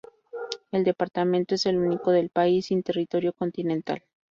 [0.71, 4.01] El departamento es el único del país sin territorio continental.